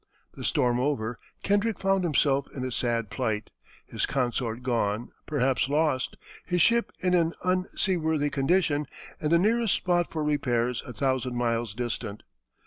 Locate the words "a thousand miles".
10.87-11.75